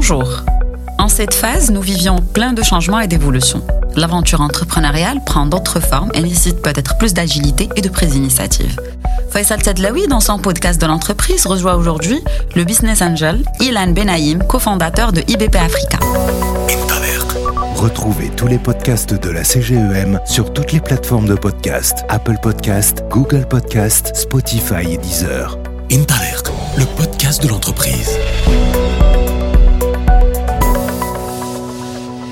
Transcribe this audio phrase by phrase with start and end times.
[0.00, 0.44] Bonjour.
[0.96, 3.66] En cette phase, nous vivions plein de changements et d'évolutions.
[3.96, 8.78] L'aventure entrepreneuriale prend d'autres formes et nécessite peut-être plus d'agilité et de prise d'initiative.
[9.30, 12.22] Faisal Tedlaoui, dans son podcast de l'entreprise, rejoint aujourd'hui
[12.54, 15.98] le business angel Ilan Benaïm, cofondateur de IBP Africa.
[17.74, 23.02] Retrouvez tous les podcasts de la CGEM sur toutes les plateformes de podcast Apple Podcast,
[23.10, 25.58] Google Podcast, Spotify et Deezer.
[25.90, 26.44] Intalert,
[26.76, 28.16] le podcast de l'entreprise.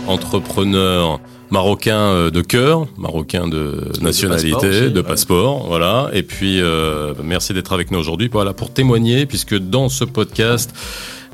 [0.07, 1.21] Entrepreneur
[1.51, 6.11] marocain euh, de cœur, marocain de nationalité, de passeport, voilà.
[6.13, 10.73] Et puis euh, merci d'être avec nous aujourd'hui, voilà, pour témoigner, puisque dans ce podcast,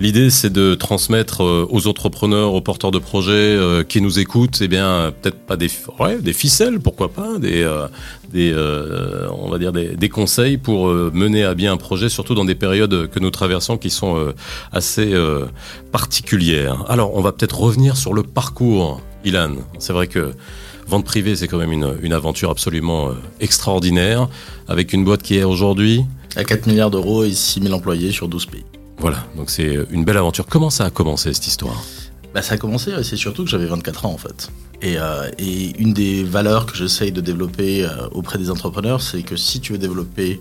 [0.02, 4.59] L'idée, c'est de transmettre euh, aux entrepreneurs, aux porteurs de projets euh, qui nous écoutent,
[4.60, 5.70] eh bien, peut-être pas des,
[6.20, 11.55] des ficelles, pourquoi pas, des, euh, on va dire des, des, conseils pour mener à
[11.55, 14.34] bien un projet, surtout dans des périodes que nous traversons qui sont
[14.73, 15.15] assez
[15.93, 16.84] particulières.
[16.88, 19.52] Alors, on va peut-être revenir sur le parcours, Ilan.
[19.79, 20.32] C'est vrai que
[20.88, 24.29] vente privée, c'est quand même une, une aventure absolument extraordinaire,
[24.66, 28.27] avec une boîte qui est aujourd'hui à 4 milliards d'euros et 6 000 employés sur
[28.27, 28.65] 12 pays.
[29.03, 30.47] Voilà, donc c'est une belle aventure.
[30.47, 31.83] Comment ça a commencé cette histoire?
[32.33, 34.49] Bah, Ça a commencé, c'est surtout que j'avais 24 ans en fait.
[34.81, 39.23] Et, euh, et une des valeurs que j'essaye de développer euh, auprès des entrepreneurs, c'est
[39.23, 40.41] que si tu veux développer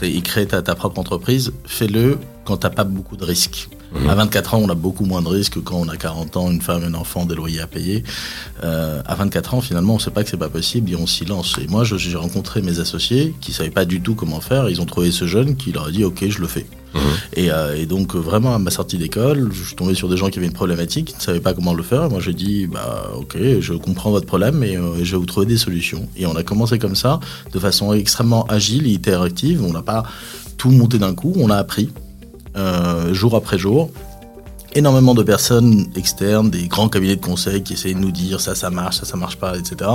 [0.00, 3.68] et créer ta, ta propre entreprise, fais-le quand tu n'as pas beaucoup de risques.
[3.92, 4.08] Mmh.
[4.08, 6.50] À 24 ans, on a beaucoup moins de risques que quand on a 40 ans,
[6.50, 8.02] une femme, un enfant, des loyers à payer.
[8.64, 11.06] Euh, à 24 ans, finalement, on ne sait pas que c'est pas possible et on
[11.06, 11.58] s'y lance.
[11.62, 14.70] Et moi, j'ai rencontré mes associés qui savaient pas du tout comment faire.
[14.70, 16.64] Ils ont trouvé ce jeune qui leur a dit OK, je le fais.
[17.36, 20.28] Et, euh, et, donc vraiment à ma sortie d'école, je suis tombé sur des gens
[20.28, 22.10] qui avaient une problématique, qui ne savaient pas comment le faire.
[22.10, 25.46] Moi j'ai dit bah ok, je comprends votre problème et euh, je vais vous trouver
[25.46, 26.08] des solutions.
[26.16, 27.20] Et on a commencé comme ça,
[27.52, 29.62] de façon extrêmement agile et interactive.
[29.64, 30.02] On n'a pas
[30.56, 31.90] tout monté d'un coup, on a appris
[32.56, 33.90] euh, jour après jour.
[34.74, 38.54] Énormément de personnes externes, des grands cabinets de conseil qui essayaient de nous dire ça,
[38.54, 39.90] ça marche, ça, ça marche pas, etc.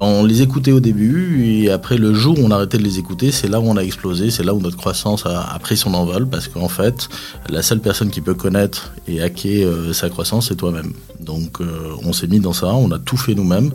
[0.00, 2.98] On les écoutait au début et après le jour où on a arrêté de les
[2.98, 5.76] écouter, c'est là où on a explosé, c'est là où notre croissance a, a pris
[5.76, 7.08] son envol parce qu'en fait,
[7.48, 10.92] la seule personne qui peut connaître et hacker euh, sa croissance, c'est toi-même.
[11.20, 13.72] Donc euh, on s'est mis dans ça, on a tout fait nous-mêmes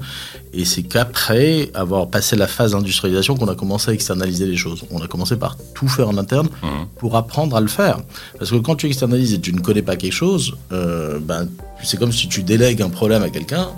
[0.54, 4.84] et c'est qu'après avoir passé la phase d'industrialisation qu'on a commencé à externaliser les choses.
[4.92, 6.68] On a commencé par tout faire en interne mmh.
[6.98, 8.00] pour apprendre à le faire.
[8.38, 11.50] Parce que quand tu externalises et tu ne connais pas quelque chose, euh, ben,
[11.84, 13.70] c'est comme si tu délègues un problème à quelqu'un,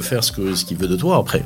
[0.00, 1.44] faire ce qu'il ce qu'il veut de toi après.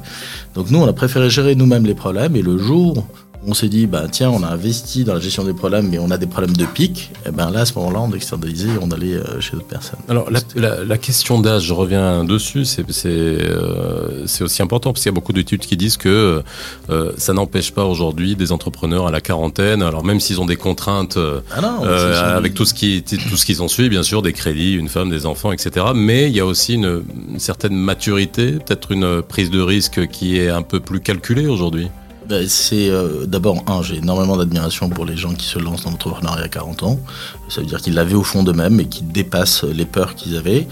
[0.55, 3.07] Donc nous, on a préféré gérer nous-mêmes les problèmes et le jour
[3.47, 6.11] on s'est dit, bah, tiens, on a investi dans la gestion des problèmes, mais on
[6.11, 8.91] a des problèmes de pic, et ben là, à ce moment-là, on externalisait et on
[8.91, 10.01] allait euh, chez d'autres personnes.
[10.09, 15.11] Alors, la, la, la question d'âge, je reviens dessus, c'est euh, aussi important, parce qu'il
[15.11, 16.43] y a beaucoup d'études qui disent que
[16.91, 20.57] euh, ça n'empêche pas aujourd'hui des entrepreneurs à la quarantaine, alors même s'ils ont des
[20.57, 21.19] contraintes
[21.55, 24.33] ah non, euh, avec tout ce qui tout ce qu'ils ont suivi, bien sûr, des
[24.33, 25.87] crédits, une femme, des enfants, etc.
[25.95, 30.39] Mais il y a aussi une, une certaine maturité, peut-être une prise de risque qui
[30.39, 31.89] est un peu plus calculée aujourd'hui.
[32.29, 35.93] Ben, c'est euh, d'abord, un, j'ai énormément d'admiration pour les gens qui se lancent dans
[35.93, 37.01] l'entrepreneuriat à 40 ans.
[37.49, 40.69] Ça veut dire qu'ils l'avaient au fond d'eux-mêmes et qu'ils dépassent les peurs qu'ils avaient.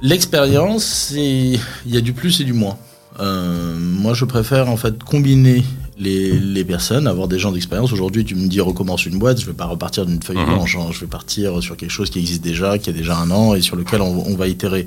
[0.00, 2.78] L'expérience, il y a du plus et du moins.
[3.18, 5.64] Euh, moi, je préfère en fait combiner
[5.98, 7.92] les, les personnes, avoir des gens d'expérience.
[7.92, 10.76] Aujourd'hui, tu me dis recommence une boîte, je ne vais pas repartir d'une feuille blanche,
[10.76, 10.88] hein.
[10.92, 13.60] je vais partir sur quelque chose qui existe déjà, qui a déjà un an et
[13.60, 14.86] sur lequel on, on va itérer.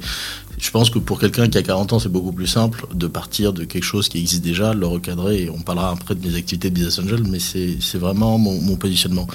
[0.60, 3.54] Je pense que pour quelqu'un qui a 40 ans, c'est beaucoup plus simple de partir
[3.54, 6.70] de quelque chose qui existe déjà, le recadrer, et on parlera après de mes activités
[6.70, 9.26] de Business Angel, mais c'est vraiment mon, mon, positionnement.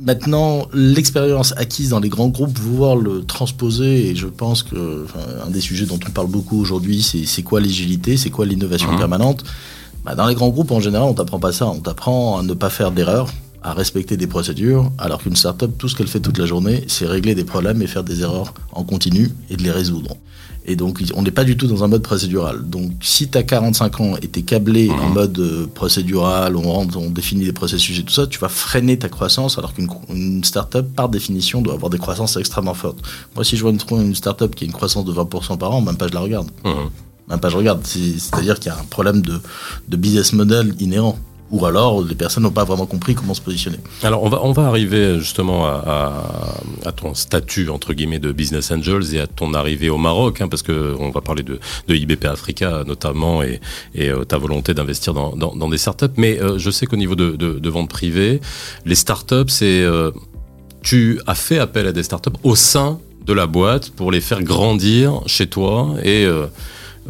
[0.00, 5.20] Maintenant, l'expérience acquise dans les grands groupes, pouvoir le transposer, et je pense que enfin,
[5.46, 8.98] un des sujets dont on parle beaucoup aujourd'hui, c'est quoi l'agilité, c'est quoi l'innovation mmh.
[8.98, 9.44] permanente?
[10.04, 11.68] Bah, dans les grands groupes, en général, on t'apprend pas ça.
[11.68, 13.28] On t'apprend à ne pas faire d'erreurs,
[13.62, 17.06] à respecter des procédures, alors qu'une startup, tout ce qu'elle fait toute la journée, c'est
[17.06, 20.16] régler des problèmes et faire des erreurs en continu et de les résoudre.
[20.64, 22.62] Et donc, on n'est pas du tout dans un mode procédural.
[22.68, 25.00] Donc, si tu as 45 ans et tu es câblé mmh.
[25.00, 28.48] en mode euh, procédural, on, rentre, on définit des processus et tout ça, tu vas
[28.48, 33.00] freiner ta croissance, alors qu'une startup, par définition, doit avoir des croissances extrêmement fortes.
[33.34, 35.80] Moi, si je vois une, une startup qui a une croissance de 20% par an,
[35.80, 36.48] même pas je la regarde.
[36.64, 36.70] Mmh.
[37.28, 37.84] Même pas je regarde.
[37.84, 39.40] C'est-à-dire qu'il y a un problème de,
[39.88, 41.18] de business model inhérent
[41.52, 43.78] ou alors les personnes n'ont pas vraiment compris comment se positionner.
[44.02, 45.82] Alors on va, on va arriver justement à,
[46.84, 50.40] à, à, ton statut entre guillemets de business angels et à ton arrivée au Maroc,
[50.40, 53.60] hein, parce que on va parler de, de IBP Africa notamment et,
[53.94, 56.06] et euh, ta volonté d'investir dans, dans, dans, des startups.
[56.16, 58.40] Mais euh, je sais qu'au niveau de, de, de, vente privée,
[58.86, 60.10] les startups, c'est euh,
[60.82, 64.42] tu as fait appel à des startups au sein de la boîte pour les faire
[64.42, 66.26] grandir chez toi et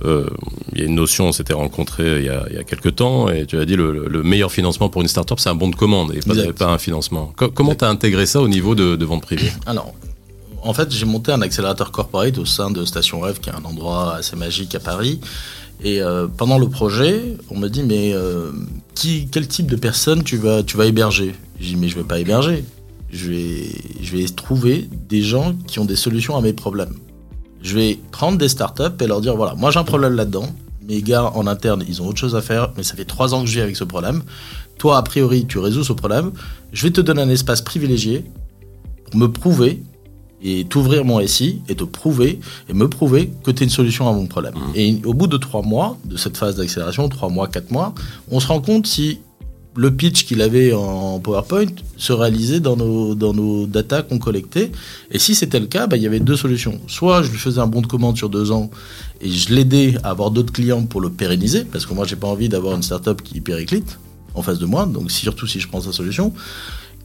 [0.05, 0.27] euh,
[0.73, 2.97] il y a une notion, on s'était rencontré il y, a, il y a quelques
[2.97, 5.69] temps, et tu as dit le, le meilleur financement pour une start-up, c'est un bon
[5.69, 7.33] de commande et pas, pas un financement.
[7.37, 9.53] Co comment tu as intégré ça au niveau de, de vente privée?
[9.67, 9.93] Alors,
[10.62, 13.65] en fait, j'ai monté un accélérateur corporate au sein de Station Rêve, qui est un
[13.65, 15.21] endroit assez magique à Paris.
[15.83, 18.53] Et euh, pendant le projet, on me dit mais euh,
[18.94, 21.35] qui, quel type de personne tu vas, tu vas héberger?
[21.59, 22.65] J'ai dit mais je vais pas héberger.
[23.11, 23.69] Je vais,
[24.00, 26.94] je vais trouver des gens qui ont des solutions à mes problèmes.
[27.62, 30.47] Je vais prendre des startups et leur dire voilà, moi j'ai un problème là-dedans.
[30.87, 33.43] Mes gars en interne, ils ont autre chose à faire, mais ça fait trois ans
[33.43, 34.23] que je vis avec ce problème.
[34.79, 36.32] Toi, a priori, tu résous ce problème.
[36.73, 38.25] Je vais te donner un espace privilégié
[39.05, 39.81] pour me prouver
[40.43, 44.08] et t'ouvrir mon SI et te prouver et me prouver que tu es une solution
[44.08, 44.55] à mon problème.
[44.55, 44.73] Mmh.
[44.75, 47.94] Et au bout de trois mois de cette phase d'accélération, trois mois, quatre mois,
[48.29, 49.20] on se rend compte si
[49.74, 51.66] le pitch qu'il avait en PowerPoint
[51.96, 54.70] se réalisait dans nos, dans nos data qu'on collectait.
[55.10, 56.80] Et si c'était le cas, bah, il y avait deux solutions.
[56.88, 58.70] Soit je lui faisais un bon de commande sur deux ans
[59.20, 62.26] et je l'aidais à avoir d'autres clients pour le pérenniser, parce que moi, j'ai pas
[62.26, 63.98] envie d'avoir une startup qui périclite
[64.34, 66.32] en face de moi, donc surtout si je prends sa solution.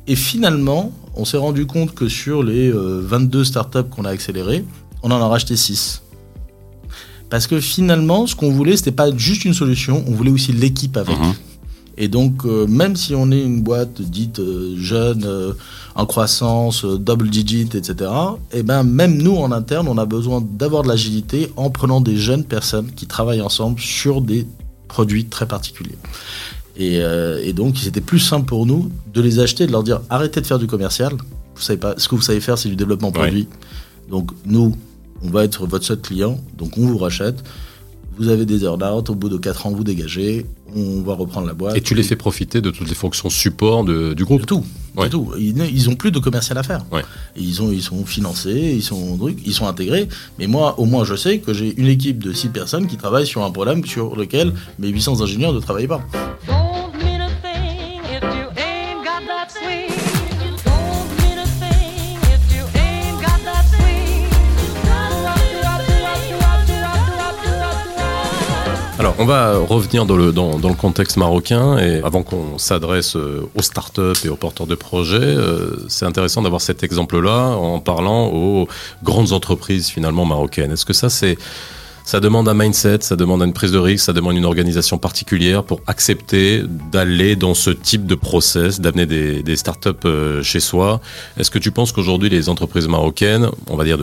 [0.08, 4.64] Et finalement, on s'est rendu compte que sur les euh, 22 startups qu'on a accélérées,
[5.04, 6.02] on en a racheté 6.
[7.30, 10.96] Parce que finalement, ce qu'on voulait, c'était pas juste une solution, on voulait aussi l'équipe
[10.96, 11.18] avec.
[11.18, 11.34] Mhm.
[11.98, 15.54] Et donc, euh, même si on est une boîte dite euh, jeune, euh,
[15.96, 18.12] en croissance, double digit, etc.,
[18.52, 22.16] et ben même nous en interne, on a besoin d'avoir de l'agilité en prenant des
[22.16, 24.46] jeunes personnes qui travaillent ensemble sur des
[24.88, 25.98] produits très particuliers.
[26.76, 27.00] Et,
[27.44, 30.46] et donc, c'était plus simple pour nous de les acheter, de leur dire arrêtez de
[30.46, 31.14] faire du commercial.
[31.56, 33.14] Vous savez pas, ce que vous savez faire, c'est du développement Ouais.
[33.14, 33.48] produit.
[34.12, 34.76] Donc, nous,
[35.24, 37.44] on va être votre seul client, donc on vous rachète.
[38.18, 41.54] Vous avez des earn-out, au bout de 4 ans, vous dégagez, on va reprendre la
[41.54, 41.78] boîte.
[41.78, 44.64] Et tu les fais profiter de toutes les fonctions support de- du groupe De tout.
[44.98, 45.32] de tout.
[45.38, 46.84] Ils, ne- ils ont plus de commercial à faire.
[46.92, 47.04] Ouais.
[47.36, 50.08] Ils, ont, ils sont financés, ils sont, ils sont intégrés.
[50.40, 53.28] Mais moi, au moins, je sais que j'ai une équipe de 6 personnes qui travaillent
[53.28, 56.02] sur un problème sur lequel mes 800 ingénieurs ne travaillent pas.
[69.00, 73.16] Alors, on va revenir dans le, dans, dans le contexte marocain et avant qu'on s'adresse
[73.16, 77.80] euh, aux startups et aux porteurs de projets, euh, c'est intéressant d'avoir cet exemple-là en
[77.80, 78.68] parlant aux
[79.04, 80.72] grandes entreprises finalement marocaines.
[80.72, 81.38] Est-ce que ça, c'est
[82.06, 85.64] ça demande un mindset, ça demande une prise de risque, ça demande une organisation particulière
[85.64, 91.02] pour accepter d'aller dans ce type de process, d'amener des, des startups euh, chez soi?
[91.38, 94.00] Est-ce que tu penses qu'aujourd'hui les entreprises marocaines, on va dire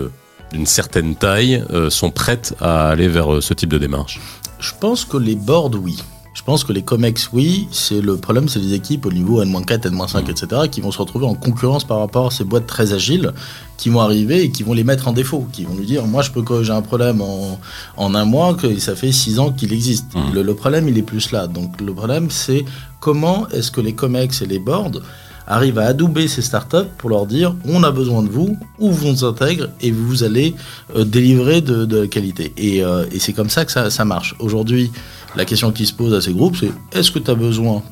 [0.52, 4.20] d'une certaine taille, euh, sont prêtes à aller vers ce type de démarche?
[4.58, 5.96] Je pense que les boards, oui.
[6.34, 7.68] Je pense que les COMEX, oui.
[7.70, 11.26] C'est le problème, c'est les équipes au niveau N-4, N-5, etc., qui vont se retrouver
[11.26, 13.32] en concurrence par rapport à ces boîtes très agiles,
[13.76, 16.22] qui vont arriver et qui vont les mettre en défaut, qui vont lui dire, moi,
[16.22, 17.58] je peux corriger un problème en,
[17.96, 20.06] en un mois, que ça fait six ans qu'il existe.
[20.32, 21.46] Le, le problème, il est plus là.
[21.46, 22.64] Donc, le problème, c'est
[22.98, 25.00] comment est-ce que les COMEX et les boards
[25.46, 29.24] arrivent à adouber ces startups pour leur dire on a besoin de vous, ou vous
[29.24, 30.54] intègre et vous allez
[30.96, 32.52] euh, délivrer de, de la qualité.
[32.56, 34.34] Et, euh, et c'est comme ça que ça, ça marche.
[34.38, 34.90] Aujourd'hui,
[35.36, 37.82] la question qui se pose à ces groupes, c'est est-ce que tu as besoin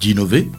[0.00, 0.50] d'innover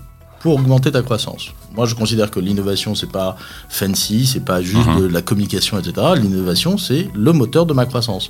[0.41, 1.51] pour augmenter ta croissance?
[1.75, 3.35] Moi, je considère que l'innovation, c'est pas
[3.69, 5.01] fancy, c'est pas juste Mhm.
[5.01, 5.93] de la communication, etc.
[6.15, 8.29] L'innovation, c'est le moteur de ma croissance.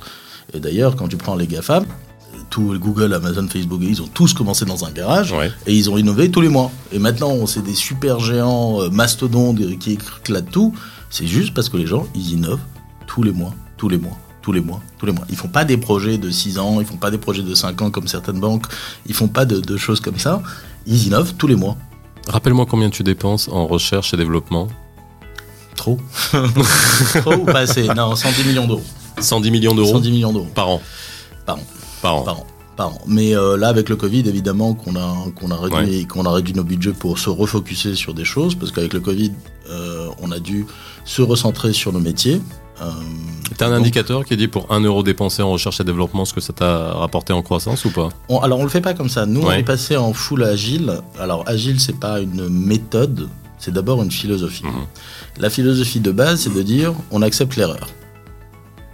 [0.52, 1.84] Et d'ailleurs, quand tu prends les GAFAM,
[2.56, 5.50] tout Google, Amazon, Facebook, ils ont tous commencé dans un garage Ouais.
[5.66, 6.70] et ils ont innové tous les mois.
[6.90, 10.72] Et maintenant, c'est des super géants euh, mastodontes qui éclatent tout.
[11.10, 12.62] C'est juste parce que les gens, ils innovent
[13.06, 15.26] tous les mois, tous les mois, tous les mois, tous les mois.
[15.28, 17.82] Ils font pas des projets de 6 ans, ils font pas des projets de 5
[17.82, 18.64] ans comme certaines banques,
[19.06, 20.42] ils font pas de, de choses comme ça.
[20.86, 21.76] Ils innovent tous les mois.
[22.26, 24.68] Rappelle-moi combien tu dépenses en recherche et développement
[25.74, 25.98] Trop.
[27.20, 27.86] Trop ou pas assez?
[27.88, 28.82] Non, 110 millions d'euros.
[29.20, 30.80] 110 millions d'euros 110 millions d'euros par an.
[31.44, 31.60] par an.
[32.06, 32.22] Par an.
[32.22, 32.46] par an.
[32.76, 33.00] Par an.
[33.06, 36.52] Mais euh, là, avec le Covid, évidemment, qu'on a, qu'on a, réduit, qu'on a réduit
[36.54, 39.32] nos budgets pour se refocuser sur des choses, parce qu'avec le Covid,
[39.70, 40.66] euh, on a dû
[41.04, 42.40] se recentrer sur nos métiers.
[42.82, 42.90] Euh,
[43.56, 46.34] T'as un donc, indicateur qui dit pour 1 euro dépensé en recherche et développement ce
[46.34, 48.10] que ça t'a rapporté en croissance ou pas?
[48.28, 49.24] On- alors, on le fait pas comme ça.
[49.24, 51.00] Nous, on est passé en full agile.
[51.18, 54.64] Alors, agile, c'est pas une méthode, c'est d'abord une philosophie.
[54.64, 54.72] Mhm.
[55.38, 57.88] La philosophie de base, c'est de dire on accepte l'erreur.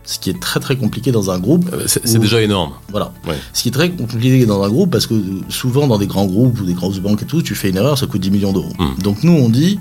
[0.05, 1.69] Ce qui est très très compliqué dans un groupe.
[1.73, 2.73] Euh, C'est où- déjà énorme.
[2.91, 3.13] Voilà.
[3.27, 3.37] Ouais.
[3.53, 5.15] Ce qui est très compliqué dans un groupe, parce que
[5.49, 7.97] souvent dans des grands groupes ou des grosses banques et tout, tu fais une erreur,
[7.99, 8.73] ça coûte 10 millions d'euros.
[8.79, 9.03] Mm.
[9.03, 9.79] Donc nous, on dit,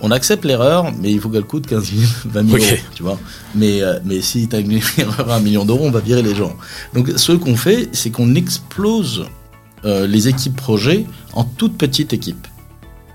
[0.00, 2.62] on accepte l'erreur, mais il faut qu'elle coûte 15 000, 20 000 Ok.
[2.62, 3.18] euros, tu vois.
[3.54, 6.22] Mais, euh, mais si tu as une erreur à 1 million d'euros, on va virer
[6.22, 6.56] les gens.
[6.92, 9.26] Donc ce qu'on fait, c'est qu'on explose
[9.84, 12.46] euh, les équipes projets en toutes petites équipes.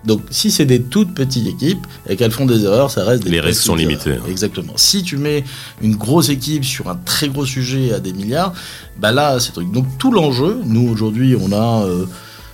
[0.08, 3.30] Donc si c'est des toutes petites équipes et qu'elles font des erreurs, ça reste des
[3.30, 3.90] Les risques sont erreurs.
[3.90, 4.16] limités.
[4.30, 4.74] Exactement.
[4.78, 5.44] Si tu mets
[5.82, 8.54] une grosse équipe sur un très gros sujet à des milliards,
[9.00, 9.72] bah là, c'est truc.
[9.72, 12.06] Donc tout l'enjeu, nous aujourd'hui, on a euh,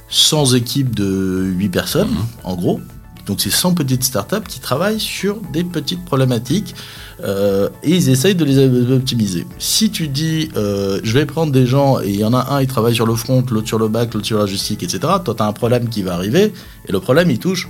[0.10, 2.26] 100 équipes de 8 personnes, Mhm.
[2.44, 2.82] en gros,
[3.25, 6.75] Donc c'est 100 petites startups qui travaillent sur des petites problématiques
[7.24, 8.58] euh, et ils essayent de les
[8.92, 9.48] optimiser.
[9.60, 12.62] Si tu dis euh, je vais prendre des gens et il y en a un
[12.62, 15.00] il travaille sur le front, l'autre sur le back, l'autre sur la logistique, etc.
[15.24, 16.53] Toi tu as un problème qui va arriver
[16.88, 17.70] et le problème il touche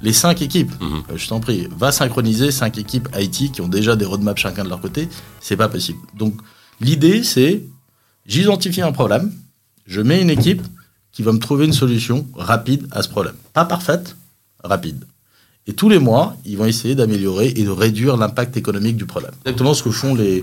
[0.00, 0.72] les cinq équipes.
[0.80, 1.02] Mhm.
[1.10, 4.64] Euh, je t'en prie, va synchroniser cinq équipes IT qui ont déjà des roadmaps chacun
[4.64, 5.08] de leur côté,
[5.40, 5.98] c'est pas possible.
[6.16, 6.34] Donc
[6.80, 7.62] l'idée c'est
[8.24, 9.32] j'identifie un problème,
[9.86, 10.62] je mets une équipe
[11.12, 13.34] qui va me trouver une solution rapide à ce problème.
[13.52, 14.16] Pas parfaite,
[14.64, 15.04] rapide.
[15.66, 19.32] Et tous les mois, ils vont essayer d'améliorer et de réduire l'impact économique du problème.
[19.44, 20.42] Exactement ce que font les,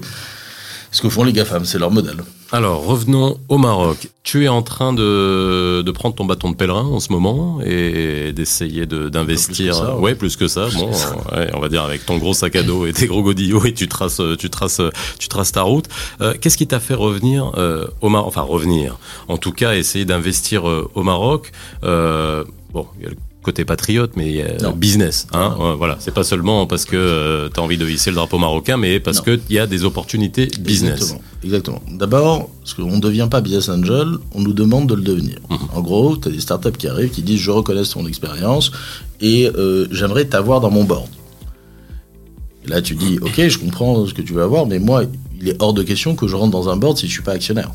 [0.91, 2.17] ce que font les GAFAM, c'est leur modèle.
[2.51, 4.07] Alors, revenons au Maroc.
[4.21, 8.33] Tu es en train de, de prendre ton bâton de pèlerin en ce moment et
[8.33, 9.73] d'essayer de- d'investir.
[9.73, 10.01] Plus que ça, ouais.
[10.03, 10.15] ouais.
[10.15, 10.67] plus que ça.
[10.75, 10.91] Bon,
[11.35, 13.73] ouais, on va dire avec ton gros sac à dos et tes gros godillots et
[13.73, 14.79] tu traces, tu traces,
[15.17, 15.87] tu traces ta route.
[16.21, 18.99] Euh, Qu'est-ce qui t'a fait revenir euh, au Maroc Enfin, revenir.
[19.27, 21.51] En tout cas, essayer d'investir euh, au Maroc.
[21.81, 24.71] Bon, il y a le côté patriote, mais Non.
[24.71, 25.27] business.
[25.31, 28.39] Hein, Euh, voilà, c'est pas seulement parce que tu as envie de hisser le drapeau
[28.39, 30.93] marocain, mais parce qu'il y a des opportunités business.
[31.01, 31.21] Exactement.
[31.43, 31.81] Exactement.
[31.91, 35.37] D'abord, parce qu'on ne devient pas business angel, on nous demande de le devenir.
[35.49, 35.57] Mhm.
[35.75, 38.71] En gros, tu as des startups qui arrivent qui disent je reconnais ton expérience
[39.21, 41.07] et euh, j'aimerais t'avoir dans mon board.
[42.65, 45.03] Et là, tu dis ok, je comprends ce que tu veux avoir, mais moi,
[45.39, 47.33] il est hors de question que je rentre dans un board si je suis pas
[47.33, 47.69] actionnaire.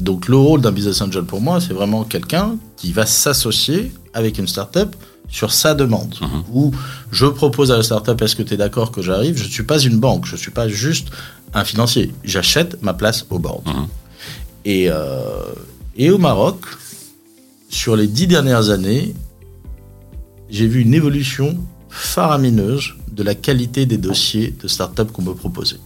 [0.00, 4.38] Donc le rôle d'un business angel pour moi, c'est vraiment quelqu'un qui va s'associer avec
[4.38, 4.96] une startup
[5.28, 6.14] sur sa demande.
[6.52, 6.72] Ou
[7.12, 9.36] je propose à la startup, est-ce que tu es d'accord que j'arrive?
[9.36, 11.08] Je ne suis pas une banque, je ne suis pas juste
[11.54, 12.12] un financier.
[12.24, 13.66] J'achète ma place au board.
[13.66, 13.86] Mhm.
[14.64, 15.52] Et, euh,
[15.96, 16.64] et au Maroc,
[17.68, 19.14] sur les dix dernières années,
[20.48, 21.56] j'ai vu une évolution
[21.88, 25.78] faramineuse de la qualité des dossiers de startups qu'on me proposait.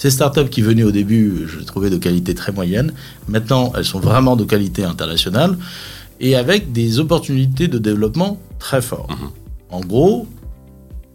[0.00, 2.94] Ces startups qui venaient au début, je les trouvais de qualité très moyenne.
[3.28, 5.58] Maintenant, elles sont vraiment de qualité internationale
[6.20, 9.10] et avec des opportunités de développement très fortes.
[9.68, 10.26] En gros,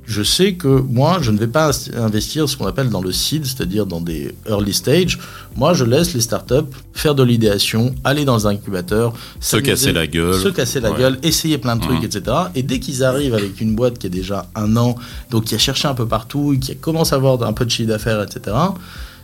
[0.05, 3.45] je sais que moi, je ne vais pas investir ce qu'on appelle dans le seed,
[3.45, 5.17] c'est-à-dire dans des early stage.
[5.55, 10.05] Moi, je laisse les startups faire de l'idéation, aller dans un incubateur, Se casser la
[10.07, 10.39] gueule.
[10.39, 10.99] se casser la Ouais.
[10.99, 12.05] gueule, essayer plein de trucs, Mhm.
[12.05, 12.21] etc.
[12.55, 14.95] Et dès qu'ils arrivent avec une boîte qui a déjà un an,
[15.31, 17.89] donc qui a cherché un peu partout, qui commence à avoir un peu de chiffre
[17.89, 18.55] d'affaires, etc.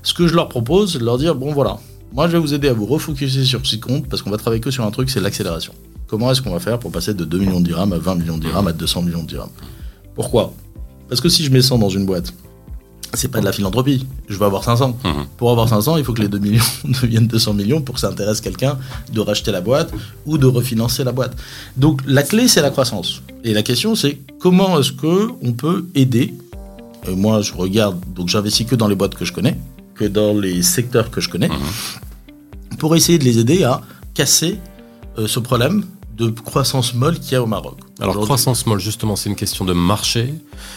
[0.04, 1.78] Ce que je leur propose, c'est de leur dire bon voilà,
[2.12, 4.38] moi je vais vous aider à vous refocuser sur ce qui compte parce qu'on va
[4.38, 5.74] travailler que sur un truc, c'est l'accélération.
[6.08, 8.38] Comment est-ce qu'on va faire pour passer de 2 millions de dirhams à 20 millions
[8.38, 9.50] de dirhams à 200 millions de dirhams?
[10.16, 10.54] Pourquoi?
[11.12, 12.34] Parce que si je mets 100 dans une boîte,
[13.14, 14.06] c'est pas de la philanthropie.
[14.30, 14.98] Je veux avoir 500.
[15.04, 15.12] Mhm.
[15.36, 18.08] Pour avoir 500, il faut que les 2 millions deviennent 200 millions pour que ça
[18.08, 18.80] intéresse quelqu'un
[19.12, 19.92] de racheter la boîte
[20.26, 21.36] ou de refinancer la boîte.
[21.76, 23.22] Donc la clé, c'est la croissance.
[23.44, 26.34] Et la question, c'est comment est-ce que on peut aider
[27.10, 29.58] Euh, Moi, je regarde, donc j'investis que dans les boîtes que je connais,
[29.96, 31.50] que dans les secteurs que je connais,
[32.80, 33.82] pour essayer de les aider à
[34.14, 34.60] casser
[35.18, 35.84] euh, ce problème
[36.18, 37.78] de croissance molle qu'il y a au Maroc.
[38.00, 40.34] Alors, croissance molle, justement, c'est une question de marché.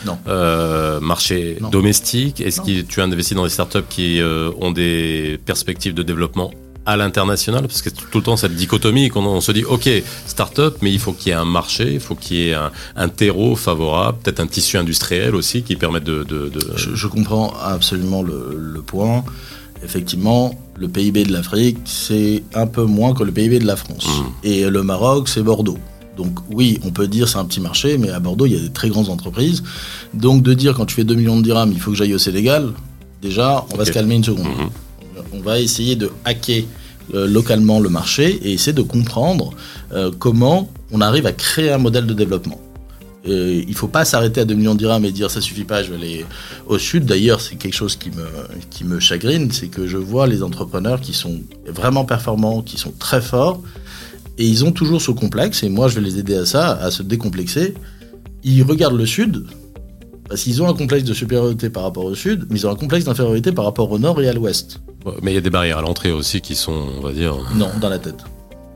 [0.07, 0.17] Non.
[0.29, 1.69] Euh, marché Non.
[1.71, 2.41] domestique.
[2.41, 6.51] Est-ce que tu as investi dans des startups qui euh, ont des perspectives de développement
[6.87, 7.63] à l'international?
[7.67, 9.89] Parce que tout le temps, cette dichotomie, qu'on on se dit, OK,
[10.27, 12.71] startup, mais il faut qu'il y ait un marché, il faut qu'il y ait un,
[12.97, 16.23] un terreau favorable, peut-être un tissu industriel aussi qui permette de...
[16.25, 19.25] de, de- Je, je comprends absolument le, le point.
[19.83, 24.07] Effectivement, le PIB de l'Afrique, c'est un peu moins que le PIB de la France.
[24.07, 24.25] Mhm.
[24.43, 25.79] Et le Maroc, c'est Bordeaux.
[26.17, 28.61] Donc oui, on peut dire c'est un petit marché, mais à Bordeaux, il y a
[28.61, 29.63] des très grandes entreprises.
[30.13, 32.19] Donc de dire quand tu fais 2 millions de dirhams, il faut que j'aille au
[32.19, 32.73] Sénégal,
[33.23, 34.47] déjà, on va se calmer une seconde.
[34.47, 34.71] Mhm.
[35.33, 36.65] On va essayer de hacker
[37.15, 39.53] euh, localement le marché et essayer de comprendre
[39.93, 42.59] euh, comment on arrive à créer un modèle de développement.
[43.27, 45.65] Euh, il ne faut pas s'arrêter à 2 millions de dirhams et dire ça suffit
[45.65, 46.27] pas, je vais aller
[46.67, 47.07] au sud.
[47.07, 48.27] D'ailleurs, c'est quelque chose qui me,
[48.71, 52.93] qui me chagrine, c'est que je vois les entrepreneurs qui sont vraiment performants, qui sont
[52.99, 53.63] très forts,
[54.37, 56.91] et ils ont toujours ce complexe, et moi je vais les aider à ça, à
[56.91, 57.75] se décomplexer.
[58.43, 59.47] Ils regardent le sud,
[60.29, 62.77] parce qu'ils ont un complexe de supériorité par rapport au sud, mais ils ont un
[62.77, 64.81] complexe d'infériorité par rapport au nord et à l'ouest.
[65.23, 67.37] Mais il y a des barrières à l'entrée aussi qui sont, on va dire...
[67.55, 68.25] Non, dans la tête.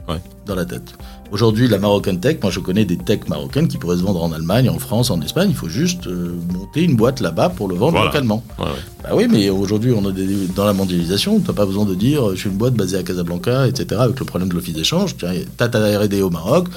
[0.08, 0.20] Ouais.
[0.46, 0.94] Dans la tête.
[1.30, 4.32] Aujourd'hui, la Moroccan Tech, moi je connais des techs marocaines qui pourraient se vendre en
[4.32, 5.48] Allemagne, en France, en Espagne.
[5.50, 8.06] Il faut juste euh, monter une boîte là-bas pour le vendre Voilà.
[8.06, 8.42] localement.
[8.58, 8.70] Ouais, ouais.
[9.02, 11.38] Bah oui, mais aujourd'hui, on des- dans la mondialisation.
[11.40, 14.00] Tu n'as pas besoin de dire je suis une boîte basée à Casablanca, etc.
[14.00, 15.16] Avec le problème de l'office d'échange.
[15.18, 16.68] Tu as ta RD au Maroc,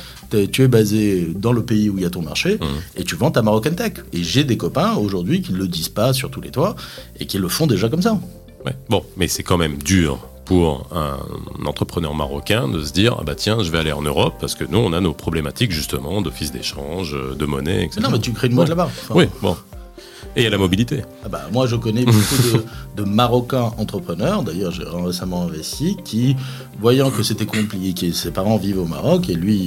[0.52, 2.68] tu es basé dans le pays où il y a ton marché Mhm.
[2.98, 3.94] et tu vends ta Moroccan Tech.
[4.12, 6.76] Et j'ai des copains aujourd'hui qui ne le disent pas sur tous les toits
[7.22, 8.20] et qui le font déjà comme ça.
[8.66, 8.76] Ouais.
[8.90, 10.20] Bon, mais c'est quand même dur
[10.51, 14.36] pour un entrepreneur marocain de se dire ah bah tiens je vais aller en Europe
[14.38, 18.01] parce que nous on a nos problématiques justement d'office d'échange, de monnaie, etc.
[18.03, 18.75] Non, mais tu crées une boîte Ouais.
[18.75, 18.89] là-bas.
[19.03, 19.55] Enfin, Oui, bon.
[20.36, 21.03] Et à la mobilité.
[21.25, 22.38] Ah bah, moi, je connais beaucoup
[22.98, 26.38] de, de Marocains entrepreneurs, d'ailleurs, j'ai récemment investi, qui,
[26.79, 29.58] voyant que c'était compliqué, ses parents vivent au Maroc, et lui,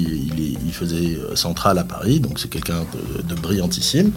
[0.64, 4.12] il, faisait euh, centrale à Paris, donc c'est quelqu'un de, de brillantissime,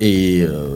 [0.00, 0.68] et euh,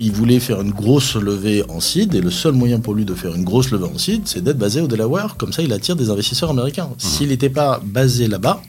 [0.00, 3.14] il voulait faire une grosse levée en seed, et le seul moyen pour lui de
[3.14, 5.96] faire une grosse levée en seed, c'est d'être basé au Delaware, comme ça il attire
[5.96, 6.88] des investisseurs américains.
[6.98, 8.62] S'il n'était pas basé là-bas,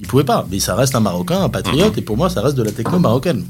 [0.00, 2.56] il pouvait pas, mais ça reste un Marocain, un patriote, et pour moi, ça reste
[2.56, 3.44] de la techno marocaine.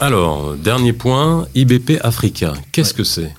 [0.00, 2.54] Alors, dernier point, IBP Africa.
[2.72, 3.32] Qu'est-ce que c'est?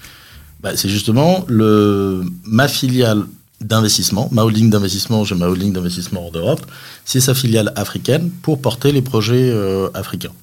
[0.61, 3.25] Bah, c'est justement le, ma filiale
[3.61, 6.65] d'investissement, ma holding d'investissement, j'ai ma holding d'investissement en Europe,
[7.05, 10.33] c'est sa filiale africaine pour porter les projets euh, africains.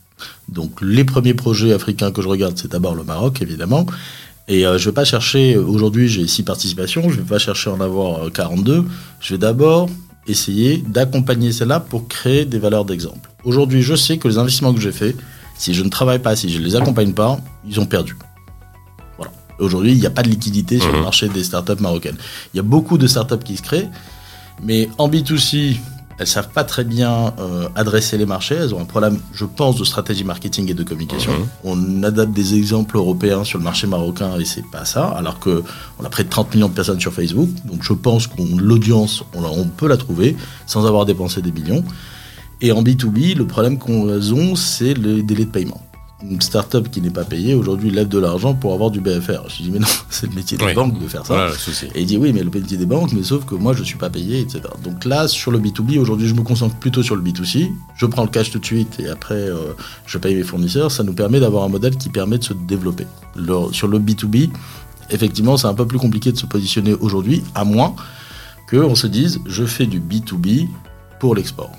[0.48, 3.86] Donc les premiers projets africains que je regarde, c'est d'abord le Maroc, évidemment.
[4.48, 7.74] Et euh, je vais pas chercher, aujourd'hui j'ai six participations, je vais pas chercher à
[7.74, 8.84] en avoir euh, 42,
[9.20, 9.88] je vais d'abord
[10.26, 13.30] essayer d'accompagner celles-là pour créer des valeurs d'exemple.
[13.44, 15.16] Aujourd'hui, je sais que les investissements que j'ai faits,
[15.56, 18.16] si je ne travaille pas, si je ne les accompagne pas, ils ont perdu.
[19.62, 21.04] Aujourd'hui, il n'y a pas de liquidité sur le Mhm.
[21.04, 22.16] marché des startups marocaines.
[22.52, 23.88] Il y a beaucoup de startups qui se créent,
[24.62, 25.76] mais en B2C,
[26.18, 28.54] elles savent pas très bien euh, adresser les marchés.
[28.56, 31.32] Elles ont un problème, je pense, de stratégie marketing et de communication.
[31.32, 31.46] Mhm.
[31.64, 35.62] On adapte des exemples européens sur le marché marocain et c'est pas ça, alors que
[35.98, 37.48] on a près de 30 millions de personnes sur Facebook.
[37.64, 41.84] Donc je pense qu'on l'audience, on, peut la trouver sans avoir dépensé des millions.
[42.60, 45.80] Et en B2B, le problème qu'elles ont, c'est le délai de paiement.
[46.28, 49.48] Une startup qui n'est pas payée, aujourd'hui, lève de l'argent pour avoir du BFR.
[49.48, 50.72] Je dis, mais non, c'est le métier des Oui.
[50.74, 51.34] banques de faire ça.
[51.34, 51.52] Voilà.
[51.96, 53.84] Et il dit, oui, mais le métier des banques, mais sauf que moi, je ne
[53.84, 54.60] suis pas payé, etc.
[54.84, 57.72] Donc là, sur le B2B, aujourd'hui, je me concentre plutôt sur le B2C.
[57.96, 59.72] Je prends le cash tout de suite et après, euh,
[60.06, 60.92] je paye mes fournisseurs.
[60.92, 63.06] Ça nous permet d'avoir un modèle qui permet de se développer.
[63.34, 64.50] Le- sur le B2B,
[65.10, 67.96] effectivement, c'est un peu plus compliqué de se positionner aujourd'hui, à moins
[68.70, 70.68] qu'on se dise, je fais du B2B
[71.18, 71.72] pour l'export.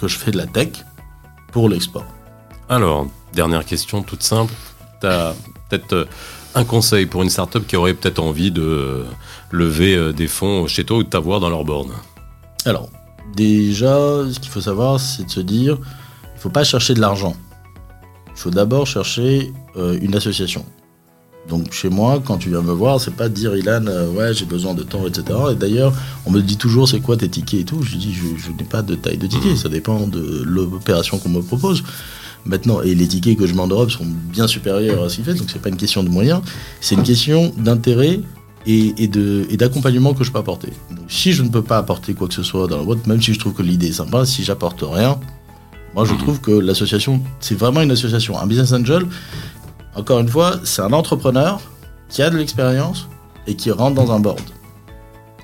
[0.00, 0.84] Que je fais de la tech
[1.52, 2.04] pour l'export.
[2.70, 4.54] Alors, dernière question toute simple.
[5.00, 5.34] Tu as
[5.68, 6.04] peut-être euh,
[6.54, 9.04] un conseil pour une startup qui aurait peut-être envie de euh,
[9.50, 11.90] lever euh, des fonds chez toi ou de t'avoir dans leur borne?
[12.64, 12.88] Alors,
[13.34, 13.96] déjà,
[14.32, 15.78] ce qu'il faut savoir, c'est de se dire,
[16.22, 17.34] il ne faut pas chercher de l'argent.
[18.28, 20.64] Il faut d'abord chercher une association.
[21.50, 24.32] Donc chez moi, quand tu viens me voir, c'est pas de dire Ilan, euh, ouais,
[24.32, 25.24] j'ai besoin de temps, etc.
[25.52, 25.92] Et d'ailleurs,
[26.24, 27.82] on me dit toujours c'est quoi tes tickets et tout?
[27.82, 31.28] Je dis je, je n'ai pas de taille de ticket, ça dépend de l'opération qu'on
[31.28, 31.82] me propose.
[32.46, 35.24] Maintenant, et les tickets que je mets en Europe sont bien supérieurs à ce qu'il
[35.24, 36.40] fait, donc c'est pas une question de moyens,
[36.80, 38.20] c'est une question d'intérêt
[38.66, 40.68] et, et de- et d'accompagnement que je peux apporter.
[40.90, 43.20] Donc, si je ne peux pas apporter quoi que ce soit dans la boîte, même
[43.20, 45.18] si je trouve que l'idée est sympa, si j'apporte rien,
[45.94, 48.38] moi je trouve que l'association, c'est vraiment une association.
[48.38, 49.02] Un business angel,
[49.94, 51.60] encore une fois, c'est un entrepreneur
[52.08, 53.08] qui a de l'expérience
[53.46, 54.40] et qui rentre dans un board,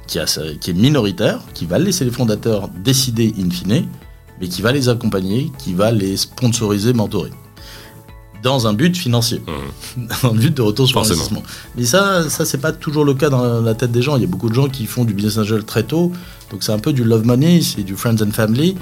[0.06, 3.88] qui, est minoritaire, qui va laisser les fondateurs décider in fine,
[4.40, 7.30] mais qui va les accompagner, qui va les sponsoriser, mentorer.
[8.46, 9.42] Dans un but financier,
[10.22, 11.18] dans un but de retour sur Forcément.
[11.20, 11.42] investissement.
[11.76, 14.14] Mais ça, ça c'est pas toujours le cas dans la tête des gens.
[14.14, 16.12] Il y a beaucoup de gens qui font du business angel très tôt,
[16.52, 18.76] donc c'est un peu du love money, c'est du friends and family.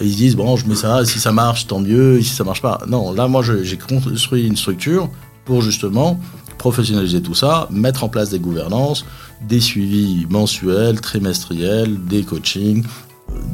[0.00, 2.34] Et ils se disent bon, je mets ça, si ça marche, tant mieux, et si
[2.34, 2.80] ça marche pas.
[2.88, 5.08] Non, là, moi, j'ai construit une structure
[5.44, 6.18] pour justement
[6.58, 9.04] professionnaliser tout ça, mettre en place des gouvernances,
[9.48, 12.82] des suivis mensuels, trimestriels, des coachings,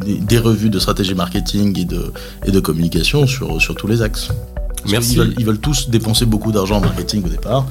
[0.04, 2.12] des, des revues de stratégie marketing et de,
[2.46, 4.28] et de communication sur, sur tous les axes.
[4.90, 5.16] Merci.
[5.16, 7.66] veulent, ils veulent tous dépenser beaucoup d'argent en marketing au départ.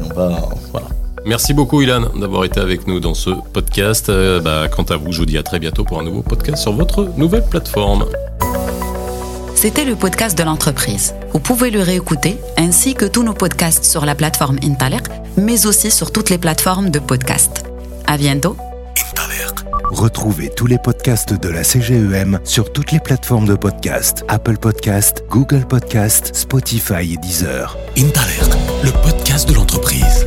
[0.00, 0.48] Et on va.
[0.72, 0.88] Voilà.
[1.26, 4.10] Merci beaucoup Ilan d'avoir été avec nous dans ce podcast.
[4.10, 6.62] Euh, bah, quant à vous, je vous dis à très bientôt pour un nouveau podcast
[6.62, 8.04] sur votre nouvelle plateforme.
[9.54, 11.14] C'était le podcast de l'entreprise.
[11.32, 15.04] Vous pouvez le réécouter ainsi que tous nos podcasts sur la plateforme Intalek,
[15.38, 17.64] mais aussi sur toutes les plateformes de podcast.
[18.06, 18.56] À bientôt.
[19.90, 24.24] Retrouvez tous les podcasts de la CGEM sur toutes les plateformes de podcast.
[24.28, 27.76] Apple Podcast, Google Podcast, Spotify et Deezer.
[27.96, 30.26] Intalert, le podcast de l'entreprise.